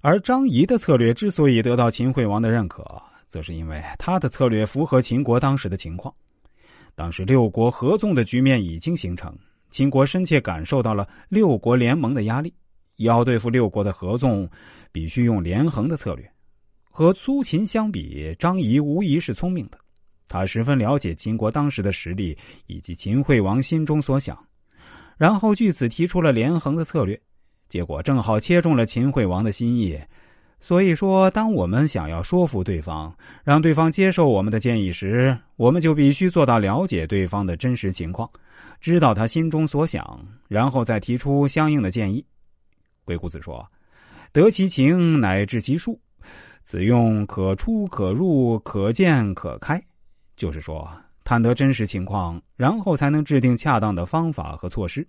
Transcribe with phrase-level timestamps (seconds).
[0.00, 2.84] 而张仪的策略之所以得到秦惠王的认可，
[3.28, 6.14] 则是因为他的策略符合秦国当时的情况。
[6.94, 9.36] 当时六国合纵的局面已经形成，
[9.70, 12.52] 秦国深切感受到了六国联盟的压力。
[12.96, 14.48] 要对付六国的合纵，
[14.90, 16.28] 必须用连横的策略。
[16.90, 19.78] 和苏秦相比，张仪无疑是聪明的。
[20.26, 22.36] 他十分了解秦国当时的实力
[22.66, 24.36] 以及秦惠王心中所想，
[25.16, 27.20] 然后据此提出了连横的策略。
[27.68, 29.98] 结果正好切中了秦惠王的心意。
[30.60, 33.14] 所以说，当我们想要说服对方，
[33.44, 38.28] 让对方接受我们的建议时，我们就必须做到了解对方的真实情况，
[38.80, 42.24] 知道他心中所想，然后再提出相应的建议。
[43.04, 43.64] 鬼谷子说
[44.32, 45.98] ：“得其情，乃治其术。
[46.64, 49.80] 此用可出可入，可见可开。”
[50.36, 50.90] 就是说，
[51.22, 55.06] 探得真实情况，然后才能制定恰当的方法和措施。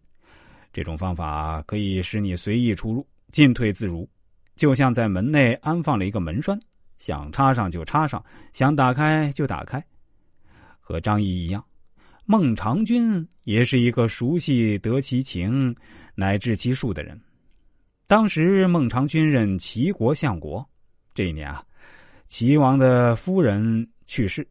[0.71, 4.07] 这种方法可以使你随意出入，进退自如，
[4.55, 6.59] 就像在门内安放了一个门栓，
[6.97, 9.83] 想插上就插上，想打开就打开。
[10.79, 11.63] 和张仪一样，
[12.25, 15.75] 孟尝君也是一个熟悉得其情，
[16.15, 17.19] 乃至其术的人。
[18.07, 20.67] 当时孟尝君任齐国相国，
[21.13, 21.63] 这一年啊，
[22.27, 24.47] 齐王的夫人去世，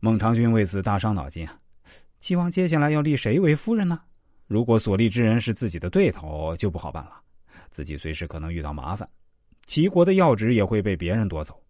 [0.00, 1.58] 孟尝君为此大伤脑筋啊。
[2.18, 4.00] 齐王接下来要立谁为夫人呢？
[4.54, 7.20] 如果所立之人是自己的对头，就不好办了，
[7.70, 9.08] 自己随时可能遇到麻烦，
[9.66, 11.60] 齐国的要职也会被别人夺走。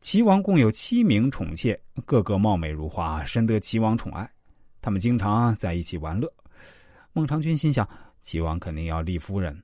[0.00, 4.30] 齐王共有七名宠妾，个个貌美如花，深得齐王宠爱，
[4.80, 6.32] 他们经常在一起玩乐。
[7.12, 7.88] 孟尝君心想，
[8.20, 9.60] 齐王肯定要立夫人。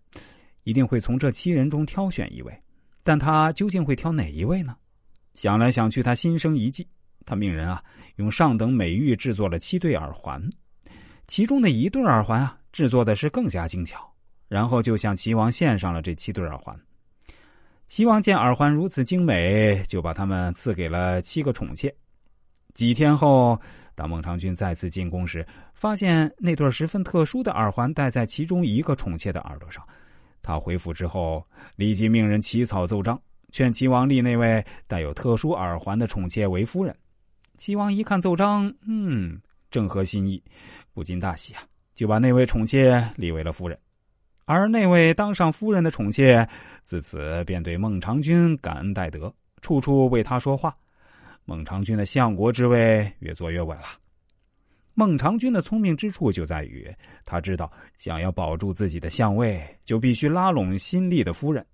[0.65, 2.53] 一定会从这七人中挑选一位，
[3.05, 4.77] 但他究竟会挑哪一位呢？
[5.37, 6.85] 想来想去，他心生一计。
[7.25, 7.81] 他命人啊，
[8.17, 10.43] 用上等美玉制作了七对耳环，
[11.29, 14.05] 其中的一对耳环啊，制作的是更加精巧。
[14.49, 16.75] 然后就向齐王献上了这七对耳环。
[17.87, 21.95] 齐王见耳环如此精美，就把他们赐给了七个宠妾。
[22.73, 23.61] 几天后，
[23.95, 29.87] 当孟尝君再次进宫时，发现那对十分特殊的耳环戴在其中一个宠妾的耳朵上。
[30.41, 31.47] 他回府之后，
[31.77, 33.21] 立即命人起草奏章，
[33.53, 36.97] 劝齐王立那位带有特殊耳环的宠妾为夫人。
[37.59, 39.39] 齐王一看奏章，嗯，
[39.71, 40.43] 正合心意，
[40.93, 41.63] 不禁大喜啊，
[41.95, 43.79] 就把那位宠妾立为了夫人。
[44.45, 46.49] 而那位当上夫人的宠妾，
[46.83, 50.75] 自此便对孟尝君感恩戴德，处处为他说话。
[51.45, 53.85] 孟尝君的相国之位越坐越稳了。
[54.95, 56.91] 孟尝君的聪明之处就在于，
[57.25, 61.65] 他知道想要保住自己的相位，就必须拉拢新立的夫人。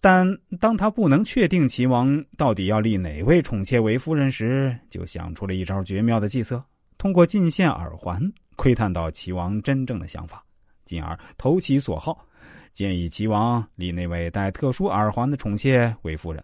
[0.00, 0.26] 但
[0.58, 6.64] 当他不能确定齐王到底要立哪位宠妾为夫人时，就想出了一招绝妙的计策，
[6.96, 8.20] 通过进献耳环
[8.56, 10.42] 窥探到齐王真正的想法，
[10.86, 12.26] 进而投其所好，
[12.72, 16.42] 建议齐王立那位带特殊耳环的宠妾为夫人。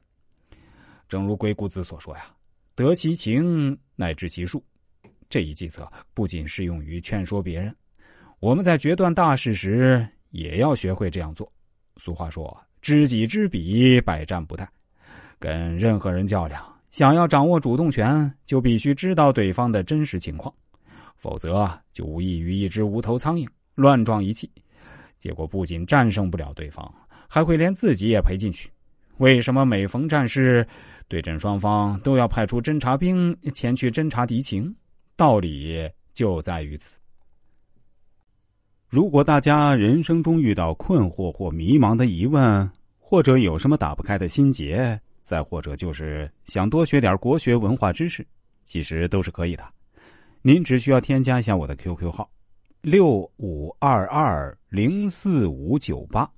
[1.09, 2.27] 正如鬼谷子所说呀
[2.77, 4.63] ：“得其情，乃治其术。”
[5.31, 7.75] 这一计策不仅适用于劝说别人，
[8.39, 11.51] 我们在决断大事时也要学会这样做。
[11.97, 12.55] 俗话说
[12.87, 14.65] ：“知己知彼，百战不殆。”
[15.41, 20.55] 跟任何人较量，想要掌握主动权，就必须知道对方的真实情况，
[21.17, 23.45] 否则就无异于一只无头苍蝇
[23.75, 24.49] 乱撞一气，
[25.19, 26.89] 结果不仅战胜不了对方，
[27.29, 28.71] 还会连自己也赔进去。
[29.17, 30.65] 为什么每逢战事，
[31.09, 34.73] 对阵双方都要派出侦察兵前去侦察敌情？
[35.17, 36.97] 道理就在于此。
[38.89, 42.71] 如果大家人生中遇到困惑或迷茫的疑问，
[43.09, 48.27] 或者有什么打不开的心结，再或者就是想多学点国学文化知识，
[48.65, 49.65] 其实都是可以的。
[50.43, 52.29] 您只需要添加一下我的 QQ 号：
[52.81, 56.29] 六五二二零四五九八，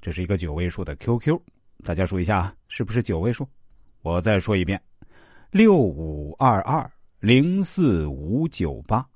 [0.00, 1.40] 这是一个九位数的 QQ，
[1.84, 3.48] 大家数一下是不是九位数？
[4.00, 4.82] 我再说一遍：
[5.52, 6.90] 六五二二。
[7.20, 9.11] 零四五九八。